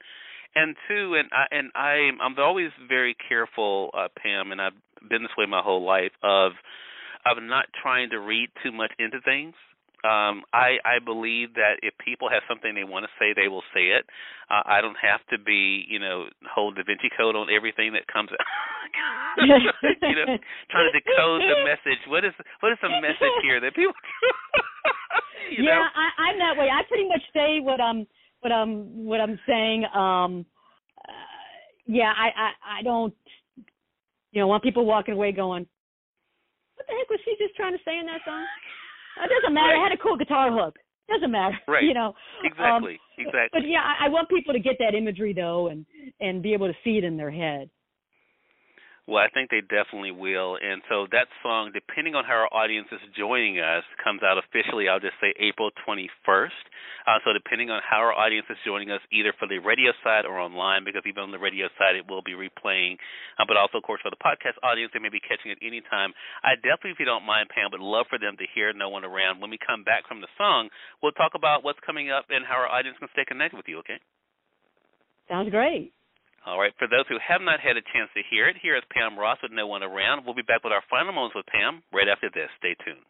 and 0.54 0.76
two, 0.88 1.14
and 1.14 1.28
I 1.32 1.44
and 1.54 1.70
I 1.74 2.10
I'm 2.22 2.34
always 2.38 2.70
very 2.88 3.16
careful, 3.28 3.90
uh, 3.94 4.08
Pam, 4.20 4.52
and 4.52 4.60
I've 4.60 4.78
been 5.08 5.22
this 5.22 5.32
way 5.38 5.46
my 5.46 5.62
whole 5.62 5.84
life 5.84 6.12
of 6.22 6.52
of 7.26 7.42
not 7.42 7.66
trying 7.82 8.10
to 8.10 8.18
read 8.18 8.48
too 8.62 8.72
much 8.72 8.92
into 8.98 9.20
things. 9.20 9.54
Um, 10.00 10.48
I 10.56 10.80
I 10.80 10.96
believe 11.04 11.60
that 11.60 11.84
if 11.84 11.92
people 12.00 12.32
have 12.32 12.40
something 12.48 12.72
they 12.72 12.88
want 12.88 13.04
to 13.04 13.12
say, 13.20 13.36
they 13.36 13.52
will 13.52 13.64
say 13.76 13.92
it. 13.92 14.08
Uh, 14.48 14.64
I 14.64 14.80
don't 14.80 14.96
have 14.96 15.20
to 15.28 15.36
be, 15.36 15.84
you 15.86 16.00
know, 16.00 16.32
hold 16.48 16.76
Da 16.76 16.82
Vinci 16.88 17.12
Code 17.12 17.36
on 17.36 17.52
everything 17.52 17.92
that 17.92 18.08
comes 18.08 18.32
out. 18.32 18.40
you 19.44 20.16
know, 20.16 20.26
trying 20.72 20.88
to 20.88 20.94
decode 20.96 21.44
the 21.44 21.60
message. 21.68 22.00
What 22.08 22.24
is 22.24 22.32
what 22.64 22.72
is 22.72 22.80
the 22.80 22.88
message 23.04 23.36
here 23.44 23.60
that 23.60 23.76
people? 23.76 23.92
you 25.52 25.68
yeah, 25.68 25.78
know? 25.78 25.82
I, 25.84 26.32
I'm 26.32 26.36
that 26.40 26.56
way. 26.56 26.72
I 26.72 26.80
pretty 26.88 27.06
much 27.06 27.22
say 27.36 27.60
what 27.60 27.78
I'm 27.78 28.08
what 28.40 28.52
I'm 28.52 29.04
what 29.04 29.20
I'm 29.20 29.38
saying. 29.46 29.84
Um, 29.94 30.44
uh, 30.98 31.12
yeah, 31.86 32.12
I, 32.16 32.26
I 32.26 32.78
I 32.78 32.82
don't. 32.82 33.14
You 34.32 34.40
know, 34.40 34.46
want 34.46 34.62
people 34.62 34.84
walking 34.84 35.14
away 35.14 35.32
going, 35.32 35.66
"What 36.76 36.86
the 36.86 36.94
heck 36.98 37.10
was 37.10 37.20
she 37.24 37.34
just 37.38 37.56
trying 37.56 37.72
to 37.72 37.82
say 37.84 37.98
in 37.98 38.06
that 38.06 38.20
song?" 38.24 38.46
It 39.24 39.30
doesn't 39.30 39.52
matter. 39.52 39.74
Right. 39.74 39.80
I 39.80 39.82
had 39.82 39.92
a 39.92 40.02
cool 40.02 40.16
guitar 40.16 40.52
hook. 40.52 40.76
Doesn't 41.08 41.30
matter. 41.30 41.58
Right. 41.68 41.84
You 41.84 41.94
know. 41.94 42.14
Exactly. 42.44 42.94
Um, 42.94 43.26
exactly. 43.26 43.60
But 43.60 43.68
yeah, 43.68 43.82
I, 43.82 44.06
I 44.06 44.08
want 44.08 44.28
people 44.28 44.52
to 44.54 44.60
get 44.60 44.76
that 44.78 44.94
imagery 44.94 45.32
though, 45.32 45.68
and 45.68 45.84
and 46.20 46.42
be 46.42 46.52
able 46.52 46.68
to 46.68 46.74
see 46.84 46.98
it 46.98 47.04
in 47.04 47.16
their 47.16 47.30
head. 47.30 47.68
Well, 49.10 49.18
I 49.18 49.26
think 49.34 49.50
they 49.50 49.58
definitely 49.58 50.14
will. 50.14 50.54
And 50.54 50.86
so 50.86 51.10
that 51.10 51.26
song, 51.42 51.74
depending 51.74 52.14
on 52.14 52.22
how 52.22 52.46
our 52.46 52.52
audience 52.54 52.86
is 52.94 53.02
joining 53.18 53.58
us, 53.58 53.82
comes 53.98 54.22
out 54.22 54.38
officially, 54.38 54.86
I'll 54.86 55.02
just 55.02 55.18
say 55.18 55.34
April 55.34 55.74
21st. 55.82 56.62
Uh, 57.10 57.18
so 57.26 57.34
depending 57.34 57.74
on 57.74 57.82
how 57.82 57.98
our 57.98 58.14
audience 58.14 58.46
is 58.46 58.54
joining 58.62 58.94
us, 58.94 59.02
either 59.10 59.34
for 59.34 59.50
the 59.50 59.58
radio 59.58 59.90
side 60.06 60.30
or 60.30 60.38
online, 60.38 60.86
because 60.86 61.02
even 61.10 61.26
on 61.26 61.34
the 61.34 61.42
radio 61.42 61.66
side 61.74 61.98
it 61.98 62.06
will 62.06 62.22
be 62.22 62.38
replaying, 62.38 63.02
uh, 63.34 63.42
but 63.50 63.58
also, 63.58 63.82
of 63.82 63.84
course, 63.84 63.98
for 63.98 64.14
the 64.14 64.22
podcast 64.22 64.54
audience, 64.62 64.94
they 64.94 65.02
may 65.02 65.10
be 65.10 65.18
catching 65.18 65.50
it 65.50 65.58
any 65.58 65.82
time. 65.90 66.14
I 66.46 66.54
definitely, 66.54 66.94
if 66.94 67.02
you 67.02 67.10
don't 67.10 67.26
mind, 67.26 67.50
Pam, 67.50 67.74
would 67.74 67.82
love 67.82 68.06
for 68.06 68.22
them 68.22 68.38
to 68.38 68.46
hear 68.54 68.70
No 68.70 68.94
One 68.94 69.02
Around. 69.02 69.42
When 69.42 69.50
we 69.50 69.58
come 69.58 69.82
back 69.82 70.06
from 70.06 70.22
the 70.22 70.30
song, 70.38 70.70
we'll 71.02 71.18
talk 71.18 71.34
about 71.34 71.66
what's 71.66 71.82
coming 71.82 72.14
up 72.14 72.30
and 72.30 72.46
how 72.46 72.62
our 72.62 72.70
audience 72.70 72.94
can 73.02 73.10
stay 73.10 73.26
connected 73.26 73.58
with 73.58 73.66
you, 73.66 73.82
okay? 73.82 73.98
Sounds 75.26 75.50
great. 75.50 75.90
All 76.46 76.58
right. 76.58 76.72
For 76.78 76.88
those 76.88 77.04
who 77.08 77.18
have 77.20 77.42
not 77.42 77.60
had 77.60 77.76
a 77.76 77.82
chance 77.92 78.08
to 78.14 78.22
hear 78.30 78.48
it, 78.48 78.56
here 78.60 78.76
is 78.76 78.82
Pam 78.90 79.18
Ross 79.18 79.38
with 79.42 79.52
No 79.52 79.66
One 79.66 79.82
Around. 79.82 80.24
We'll 80.24 80.34
be 80.34 80.42
back 80.42 80.64
with 80.64 80.72
our 80.72 80.82
final 80.88 81.12
moments 81.12 81.36
with 81.36 81.46
Pam 81.46 81.82
right 81.92 82.08
after 82.08 82.30
this. 82.32 82.48
Stay 82.58 82.74
tuned. 82.84 83.04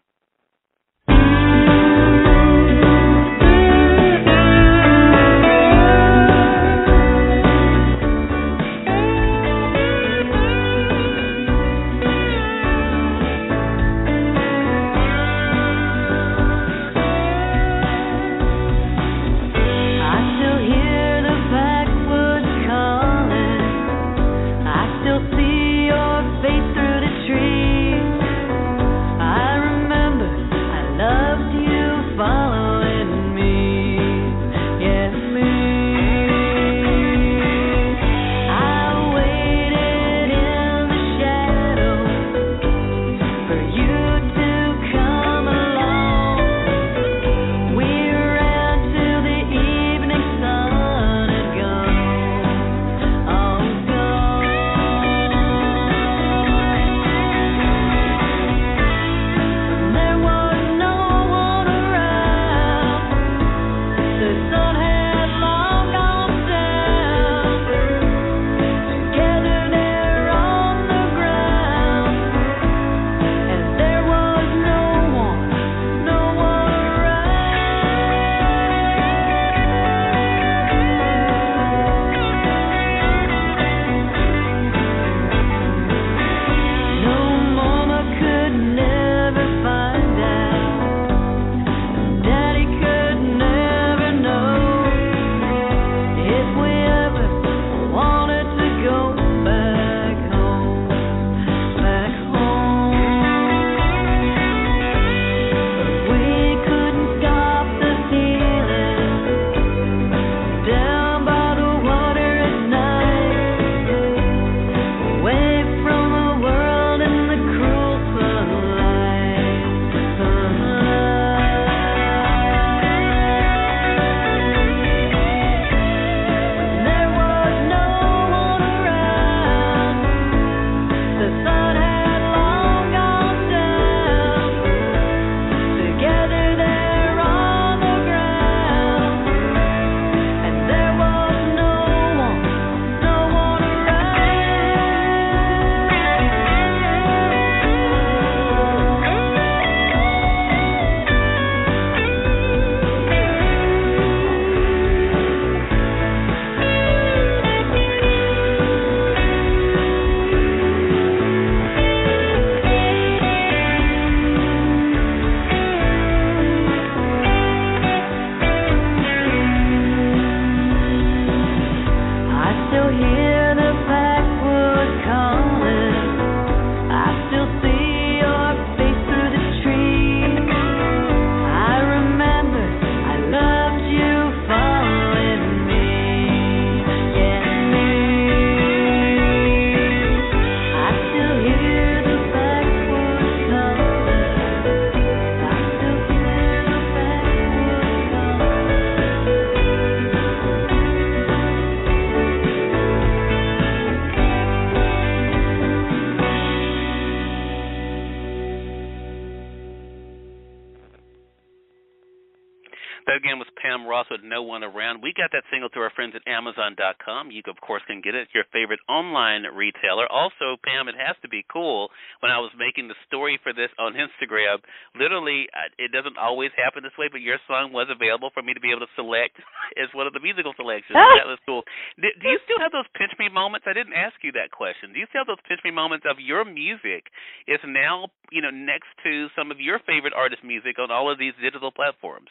No 214.31 214.47
One 214.47 214.63
Around. 214.63 215.03
We 215.03 215.11
got 215.11 215.35
that 215.35 215.43
single 215.51 215.67
through 215.69 215.83
our 215.83 215.97
friends 215.99 216.15
at 216.15 216.23
Amazon.com. 216.31 217.35
You, 217.35 217.43
of 217.51 217.59
course, 217.59 217.83
can 217.91 217.99
get 217.99 218.15
it 218.15 218.31
at 218.31 218.35
your 218.35 218.47
favorite 218.55 218.79
online 218.87 219.43
retailer. 219.51 220.07
Also, 220.07 220.55
Pam, 220.63 220.87
it 220.87 220.95
has 220.95 221.19
to 221.27 221.29
be 221.29 221.43
cool. 221.51 221.91
When 222.23 222.31
I 222.31 222.39
was 222.39 222.55
making 222.55 222.87
the 222.87 222.95
story 223.11 223.43
for 223.43 223.51
this 223.51 223.75
on 223.83 223.99
Instagram, 223.99 224.63
literally, 224.95 225.51
uh, 225.51 225.75
it 225.83 225.91
doesn't 225.91 226.15
always 226.15 226.55
happen 226.55 226.87
this 226.87 226.95
way, 226.95 227.11
but 227.11 227.27
your 227.27 227.43
song 227.51 227.75
was 227.75 227.91
available 227.91 228.31
for 228.31 228.47
me 228.47 228.55
to 228.55 228.63
be 228.63 228.71
able 228.71 228.87
to 228.87 228.93
select 228.95 229.35
as 229.83 229.91
one 229.99 230.07
of 230.07 230.15
the 230.15 230.23
musical 230.23 230.55
selections. 230.55 230.95
that 231.19 231.27
was 231.27 231.43
cool. 231.43 231.67
Do, 231.99 232.07
do 232.23 232.27
you 232.31 232.39
still 232.47 232.63
have 232.63 232.71
those 232.71 232.87
pinch 232.95 233.11
me 233.19 233.27
moments? 233.27 233.67
I 233.67 233.75
didn't 233.75 233.99
ask 233.99 234.15
you 234.23 234.31
that 234.39 234.55
question. 234.55 234.95
Do 234.95 235.03
you 235.03 235.11
still 235.11 235.27
have 235.27 235.31
those 235.35 235.43
pinch 235.51 235.61
me 235.67 235.75
moments 235.75 236.07
of 236.07 236.23
your 236.23 236.47
music 236.47 237.11
is 237.51 237.59
now, 237.67 238.15
you 238.31 238.39
know, 238.39 238.55
next 238.55 238.95
to 239.03 239.27
some 239.35 239.51
of 239.51 239.59
your 239.59 239.83
favorite 239.83 240.15
artist 240.15 240.47
music 240.47 240.79
on 240.79 240.95
all 240.95 241.11
of 241.11 241.19
these 241.19 241.35
digital 241.43 241.75
platforms? 241.75 242.31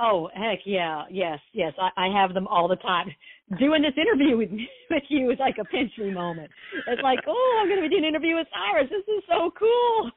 Oh 0.00 0.30
heck 0.32 0.60
yeah, 0.64 1.04
yes, 1.10 1.40
yes. 1.52 1.72
I, 1.74 2.06
I 2.06 2.22
have 2.22 2.32
them 2.32 2.46
all 2.46 2.68
the 2.68 2.76
time. 2.76 3.10
Doing 3.58 3.82
this 3.82 3.98
interview 3.98 4.36
with 4.36 4.50
with 4.90 5.02
you 5.08 5.30
is 5.30 5.38
like 5.38 5.56
a 5.60 5.64
pinch 5.64 5.92
me 5.98 6.12
moment. 6.12 6.50
It's 6.86 7.02
like, 7.02 7.18
oh, 7.26 7.58
I'm 7.60 7.68
going 7.68 7.82
to 7.82 7.88
be 7.88 7.90
doing 7.90 8.04
an 8.04 8.14
interview 8.14 8.36
with 8.36 8.46
Cyrus. 8.54 8.90
This 8.90 9.06
is 9.08 9.24
so 9.26 9.50
cool. 9.58 10.10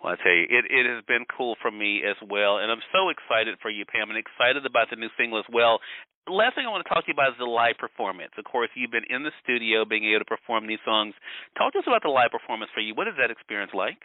Well, 0.00 0.16
I 0.16 0.16
tell 0.16 0.32
you, 0.32 0.48
it 0.48 0.64
it 0.72 0.88
has 0.88 1.04
been 1.04 1.28
cool 1.28 1.60
for 1.60 1.68
me 1.70 2.00
as 2.00 2.16
well, 2.24 2.56
and 2.56 2.72
I'm 2.72 2.80
so 2.88 3.12
excited 3.12 3.60
for 3.60 3.68
you, 3.68 3.84
Pam, 3.84 4.08
and 4.08 4.16
excited 4.16 4.64
about 4.64 4.88
the 4.88 4.96
new 4.96 5.12
single 5.20 5.38
as 5.38 5.48
well. 5.52 5.80
Last 6.24 6.56
thing 6.56 6.64
I 6.64 6.72
want 6.72 6.86
to 6.86 6.88
talk 6.88 7.04
to 7.04 7.12
you 7.12 7.16
about 7.18 7.36
is 7.36 7.40
the 7.40 7.44
live 7.44 7.76
performance. 7.76 8.32
Of 8.38 8.44
course, 8.48 8.70
you've 8.72 8.94
been 8.94 9.08
in 9.10 9.24
the 9.24 9.34
studio, 9.44 9.84
being 9.84 10.08
able 10.08 10.24
to 10.24 10.30
perform 10.30 10.64
these 10.64 10.80
songs. 10.88 11.12
Talk 11.58 11.76
to 11.76 11.80
us 11.80 11.88
about 11.88 12.00
the 12.00 12.12
live 12.12 12.32
performance 12.32 12.70
for 12.72 12.80
you. 12.80 12.94
What 12.94 13.08
is 13.08 13.16
that 13.20 13.28
experience 13.28 13.72
like? 13.76 14.00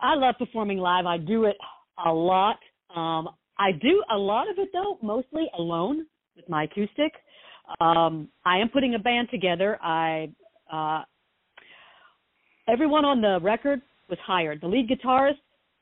I 0.00 0.14
love 0.14 0.34
performing 0.38 0.78
live. 0.78 1.06
I 1.06 1.18
do 1.18 1.44
it 1.44 1.60
a 2.04 2.12
lot. 2.12 2.58
Um, 2.94 3.28
I 3.58 3.72
do 3.72 4.02
a 4.10 4.16
lot 4.16 4.50
of 4.50 4.58
it 4.58 4.70
though, 4.72 4.98
mostly 5.02 5.46
alone 5.56 6.06
with 6.36 6.48
my 6.48 6.64
acoustic. 6.64 7.12
Um, 7.80 8.28
I 8.44 8.58
am 8.58 8.68
putting 8.68 8.94
a 8.94 8.98
band 8.98 9.28
together. 9.30 9.78
I 9.82 10.30
uh, 10.72 11.02
everyone 12.68 13.04
on 13.04 13.20
the 13.20 13.38
record 13.42 13.82
was 14.08 14.18
hired. 14.26 14.60
The 14.60 14.66
lead 14.66 14.88
guitarist, 14.88 15.38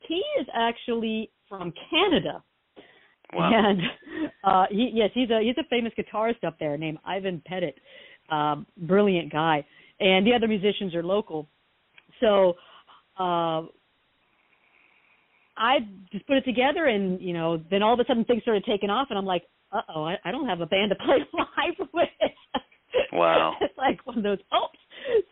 he 0.07 0.23
is 0.41 0.47
actually 0.55 1.31
from 1.49 1.73
Canada. 1.91 2.43
Wow. 3.33 3.51
And 3.53 3.81
uh 4.45 4.65
he 4.71 4.91
yes, 4.95 5.11
he's 5.15 5.31
a 5.31 5.41
he's 5.43 5.57
a 5.59 5.69
famous 5.69 5.93
guitarist 5.99 6.45
up 6.47 6.59
there 6.59 6.77
named 6.79 6.99
Ivan 7.05 7.43
Pettit. 7.47 7.79
Um, 8.31 8.67
brilliant 8.77 9.31
guy. 9.33 9.65
And 10.01 10.27
the 10.27 10.33
other 10.35 10.49
musicians 10.49 10.95
are 10.95 11.03
local. 11.03 11.49
So 12.21 12.55
uh 13.19 13.63
I 15.59 15.79
just 16.13 16.27
put 16.27 16.37
it 16.37 16.45
together, 16.45 16.87
and 16.87 17.21
you 17.21 17.33
know, 17.33 17.61
then 17.71 17.83
all 17.83 17.95
of 17.95 18.01
a 18.01 18.05
sudden 18.07 18.25
things 18.25 18.43
started 18.43 18.65
taking 18.65 18.91
off, 18.91 19.09
and 19.11 19.19
I'm 19.19 19.27
like, 19.27 19.43
uh 19.73 19.83
oh, 19.95 20.05
I, 20.05 20.17
I 20.25 20.31
don't 20.31 20.49
have 20.49 20.61
a 20.61 20.67
band 20.67 20.91
to 20.91 21.05
play 21.05 21.19
live 21.33 21.89
with. 21.93 22.09
Wow. 23.13 23.55
it's 23.61 23.77
like 23.77 24.05
one 24.07 24.19
of 24.19 24.25
those 24.25 24.39
oops. 24.55 24.79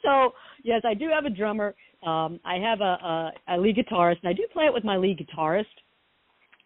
So 0.03 0.33
yes, 0.63 0.83
I 0.85 0.95
do 0.95 1.09
have 1.15 1.25
a 1.25 1.31
drummer. 1.31 1.75
Um, 2.07 2.41
I 2.45 2.57
have 2.57 2.81
a, 2.81 2.85
a, 2.85 3.33
a 3.49 3.57
lead 3.59 3.77
guitarist, 3.77 4.19
and 4.23 4.29
I 4.29 4.33
do 4.33 4.47
play 4.53 4.65
it 4.65 4.75
with 4.75 4.85
my 4.85 4.97
lead 4.97 5.19
guitarist. 5.19 5.65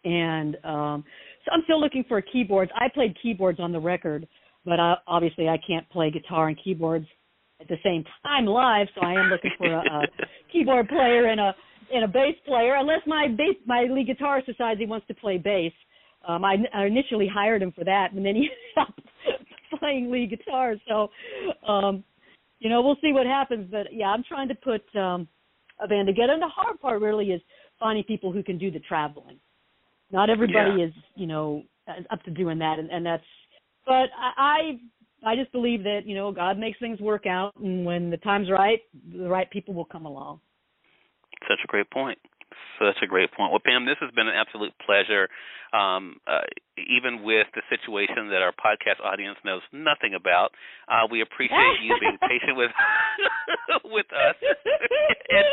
And 0.04 0.56
um, 0.64 1.04
so 1.44 1.52
I'm 1.52 1.60
still 1.64 1.80
looking 1.80 2.04
for 2.08 2.20
keyboards. 2.22 2.70
I 2.74 2.88
played 2.92 3.16
keyboards 3.22 3.60
on 3.60 3.72
the 3.72 3.80
record, 3.80 4.26
but 4.64 4.80
I, 4.80 4.94
obviously 5.06 5.48
I 5.48 5.58
can't 5.66 5.88
play 5.90 6.10
guitar 6.10 6.48
and 6.48 6.58
keyboards 6.62 7.06
at 7.60 7.68
the 7.68 7.76
same 7.84 8.04
time 8.22 8.46
live. 8.46 8.86
So 8.94 9.02
I 9.02 9.12
am 9.12 9.26
looking 9.26 9.50
for 9.58 9.72
a, 9.72 9.80
a 9.80 10.02
keyboard 10.52 10.88
player 10.88 11.26
and 11.26 11.40
a 11.40 11.54
and 11.92 12.04
a 12.04 12.08
bass 12.08 12.36
player, 12.46 12.76
unless 12.76 13.00
my 13.06 13.28
bass 13.28 13.56
my 13.66 13.86
lead 13.90 14.08
guitarist 14.08 14.46
decides 14.46 14.80
he 14.80 14.86
wants 14.86 15.06
to 15.08 15.14
play 15.14 15.38
bass. 15.38 15.72
Um, 16.26 16.44
I, 16.44 16.56
I 16.74 16.84
initially 16.84 17.28
hired 17.32 17.62
him 17.62 17.72
for 17.72 17.84
that, 17.84 18.12
and 18.12 18.24
then 18.24 18.34
he 18.34 18.48
stopped 18.72 19.00
playing 19.78 20.10
lead 20.10 20.30
guitar. 20.30 20.74
So, 20.86 21.10
um, 21.66 22.04
you 22.58 22.68
know, 22.68 22.82
we'll 22.82 22.98
see 23.02 23.12
what 23.12 23.26
happens. 23.26 23.68
But 23.70 23.86
yeah, 23.92 24.08
I'm 24.08 24.22
trying 24.24 24.48
to 24.48 24.54
put 24.54 24.82
um, 24.96 25.26
a 25.82 25.88
band 25.88 26.06
together, 26.06 26.34
and 26.34 26.42
the 26.42 26.48
hard 26.48 26.78
part 26.80 27.00
really 27.00 27.26
is 27.26 27.40
finding 27.78 28.04
people 28.04 28.32
who 28.32 28.42
can 28.42 28.58
do 28.58 28.70
the 28.70 28.80
traveling. 28.80 29.38
Not 30.12 30.28
everybody 30.28 30.80
yeah. 30.80 30.86
is, 30.86 30.92
you 31.14 31.26
know, 31.26 31.62
up 32.10 32.22
to 32.24 32.30
doing 32.30 32.58
that, 32.58 32.78
and, 32.78 32.90
and 32.90 33.04
that's. 33.04 33.24
But 33.86 34.10
I, 34.18 34.78
I, 35.24 35.30
I 35.32 35.36
just 35.36 35.52
believe 35.52 35.82
that 35.84 36.00
you 36.04 36.14
know 36.14 36.32
God 36.32 36.58
makes 36.58 36.78
things 36.78 37.00
work 37.00 37.26
out, 37.26 37.52
and 37.56 37.84
when 37.84 38.10
the 38.10 38.16
time's 38.18 38.50
right, 38.50 38.80
the 39.12 39.28
right 39.28 39.50
people 39.50 39.74
will 39.74 39.84
come 39.84 40.06
along. 40.06 40.40
Such 41.48 41.60
a 41.64 41.66
great 41.66 41.90
point. 41.90 42.18
Such 42.78 42.96
a 43.02 43.06
great 43.06 43.32
point. 43.32 43.52
Well, 43.52 43.62
Pam, 43.64 43.84
this 43.84 43.96
has 44.00 44.10
been 44.12 44.26
an 44.26 44.34
absolute 44.34 44.72
pleasure. 44.84 45.28
Um, 45.70 46.18
uh, 46.26 46.42
even 46.76 47.22
with 47.22 47.46
the 47.54 47.62
situation 47.70 48.26
that 48.34 48.42
our 48.42 48.50
podcast 48.50 48.98
audience 49.04 49.38
knows 49.44 49.62
nothing 49.70 50.18
about, 50.18 50.50
uh, 50.88 51.06
we 51.10 51.22
appreciate 51.22 51.78
you 51.84 51.94
being 52.00 52.18
patient 52.26 52.56
with 52.56 52.72
with 53.84 54.06
us 54.10 54.34
and, 55.30 55.46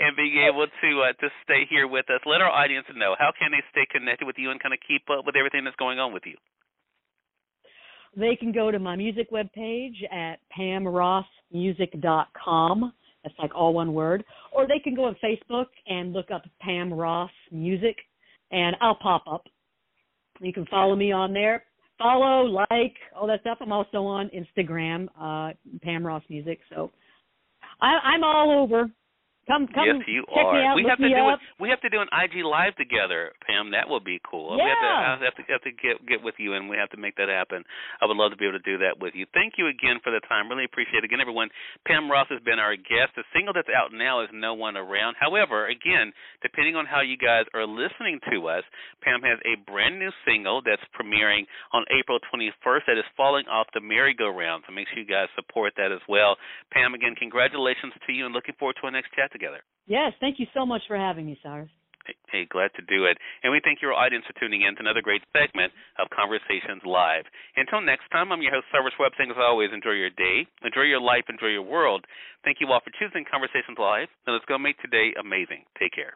and 0.00 0.16
being 0.16 0.40
able 0.48 0.64
to 0.64 0.90
uh, 1.02 1.12
to 1.20 1.28
stay 1.44 1.68
here 1.68 1.86
with 1.86 2.08
us. 2.08 2.20
Let 2.24 2.40
our 2.40 2.48
audience 2.48 2.86
know 2.96 3.14
how 3.18 3.32
can 3.36 3.52
they 3.52 3.60
stay 3.70 3.84
connected 3.90 4.24
with 4.24 4.36
you 4.38 4.50
and 4.50 4.62
kind 4.62 4.72
of 4.72 4.80
keep 4.86 5.02
up 5.10 5.26
with 5.26 5.36
everything 5.36 5.64
that's 5.64 5.76
going 5.76 5.98
on 5.98 6.14
with 6.14 6.22
you. 6.24 6.38
They 8.16 8.36
can 8.36 8.52
go 8.52 8.70
to 8.70 8.78
my 8.78 8.96
music 8.96 9.30
webpage 9.30 10.02
at 10.10 10.38
pamrossmusic.com. 10.56 12.92
That's 13.26 13.38
like 13.40 13.56
all 13.56 13.74
one 13.74 13.92
word. 13.92 14.24
Or 14.52 14.68
they 14.68 14.78
can 14.78 14.94
go 14.94 15.06
on 15.06 15.16
Facebook 15.22 15.66
and 15.88 16.12
look 16.12 16.30
up 16.30 16.44
Pam 16.60 16.94
Ross 16.94 17.30
Music, 17.50 17.96
and 18.52 18.76
I'll 18.80 18.94
pop 18.94 19.24
up. 19.28 19.42
You 20.40 20.52
can 20.52 20.64
follow 20.66 20.94
me 20.94 21.10
on 21.10 21.32
there. 21.32 21.64
Follow, 21.98 22.42
like, 22.44 22.94
all 23.16 23.26
that 23.26 23.40
stuff. 23.40 23.58
I'm 23.60 23.72
also 23.72 24.04
on 24.04 24.30
Instagram, 24.30 25.08
uh, 25.20 25.54
Pam 25.82 26.06
Ross 26.06 26.22
Music. 26.28 26.60
So 26.72 26.92
I, 27.80 27.98
I'm 28.04 28.22
all 28.22 28.62
over. 28.62 28.88
Come, 29.46 29.70
come. 29.70 29.86
Yes, 29.86 30.02
you 30.10 30.26
are. 30.26 30.58
Out, 30.58 30.74
we 30.74 30.82
have 30.90 30.98
to 30.98 31.06
do 31.06 31.22
up. 31.30 31.38
it. 31.38 31.62
We 31.62 31.70
have 31.70 31.78
to 31.86 31.90
do 31.90 32.02
an 32.02 32.10
IG 32.10 32.42
live 32.42 32.74
together, 32.74 33.30
Pam. 33.46 33.70
That 33.70 33.86
would 33.86 34.02
be 34.02 34.18
cool. 34.26 34.58
Yeah. 34.58 34.66
We 34.66 34.70
have 34.74 34.82
to, 34.82 34.90
I 34.90 35.10
have 35.22 35.38
to 35.38 35.44
have 35.46 35.62
to 35.62 35.70
get 35.70 35.94
get 36.02 36.18
with 36.18 36.34
you, 36.42 36.58
and 36.58 36.66
we 36.66 36.74
have 36.74 36.90
to 36.90 36.98
make 36.98 37.14
that 37.22 37.30
happen. 37.30 37.62
I 38.02 38.10
would 38.10 38.18
love 38.18 38.34
to 38.34 38.38
be 38.38 38.50
able 38.50 38.58
to 38.58 38.66
do 38.66 38.74
that 38.82 38.98
with 38.98 39.14
you. 39.14 39.22
Thank 39.30 39.54
you 39.54 39.70
again 39.70 40.02
for 40.02 40.10
the 40.10 40.18
time. 40.26 40.50
Really 40.50 40.66
appreciate 40.66 41.06
it. 41.06 41.06
Again, 41.06 41.22
everyone. 41.22 41.54
Pam 41.86 42.10
Ross 42.10 42.26
has 42.34 42.42
been 42.42 42.58
our 42.58 42.74
guest. 42.74 43.14
The 43.14 43.22
single 43.30 43.54
that's 43.54 43.70
out 43.70 43.94
now 43.94 44.18
is 44.26 44.28
"No 44.34 44.58
One 44.58 44.74
Around." 44.74 45.14
However, 45.14 45.70
again, 45.70 46.10
depending 46.42 46.74
on 46.74 46.82
how 46.82 47.06
you 47.06 47.14
guys 47.14 47.46
are 47.54 47.70
listening 47.70 48.18
to 48.34 48.50
us, 48.50 48.66
Pam 49.06 49.22
has 49.22 49.38
a 49.46 49.54
brand 49.70 50.02
new 50.02 50.10
single 50.26 50.58
that's 50.58 50.82
premiering 50.90 51.46
on 51.70 51.86
April 51.94 52.18
21st. 52.34 52.90
That 52.90 52.98
is 52.98 53.06
falling 53.14 53.46
off 53.46 53.70
the 53.74 53.80
merry-go-round. 53.80 54.66
So 54.66 54.74
make 54.74 54.90
sure 54.90 54.98
you 54.98 55.06
guys 55.06 55.30
support 55.38 55.78
that 55.78 55.94
as 55.94 56.02
well. 56.10 56.34
Pam, 56.74 56.98
again, 56.98 57.14
congratulations 57.14 57.94
to 57.94 58.10
you, 58.10 58.26
and 58.26 58.34
looking 58.34 58.58
forward 58.58 58.74
to 58.82 58.90
our 58.90 58.90
next 58.90 59.14
chat 59.14 59.30
together. 59.36 59.60
Yes, 59.86 60.16
thank 60.18 60.40
you 60.40 60.46
so 60.56 60.64
much 60.64 60.82
for 60.88 60.96
having 60.96 61.26
me, 61.26 61.38
Cyrus. 61.44 61.68
Hey, 62.30 62.46
glad 62.46 62.70
to 62.78 62.82
do 62.86 63.04
it. 63.06 63.18
And 63.42 63.50
we 63.50 63.60
thank 63.62 63.82
your 63.82 63.92
audience 63.92 64.24
for 64.26 64.38
tuning 64.38 64.62
in 64.62 64.74
to 64.78 64.80
another 64.80 65.02
great 65.02 65.22
segment 65.34 65.72
of 65.98 66.06
Conversations 66.14 66.86
Live. 66.86 67.26
Until 67.56 67.82
next 67.82 68.06
time, 68.14 68.30
I'm 68.30 68.42
your 68.42 68.54
host, 68.54 68.70
Cyrus 68.70 68.94
Webb, 68.98 69.18
saying 69.18 69.30
as 69.30 69.42
always, 69.42 69.74
enjoy 69.74 69.98
your 69.98 70.14
day, 70.14 70.46
enjoy 70.62 70.86
your 70.86 71.02
life, 71.02 71.26
enjoy 71.26 71.50
your 71.50 71.66
world. 71.66 72.06
Thank 72.44 72.58
you 72.62 72.70
all 72.70 72.78
for 72.78 72.94
choosing 72.94 73.26
Conversations 73.26 73.78
Live. 73.78 74.06
Now 74.26 74.34
let's 74.34 74.46
go 74.46 74.58
make 74.58 74.78
today 74.78 75.18
amazing. 75.18 75.66
Take 75.78 75.98
care. 75.98 76.14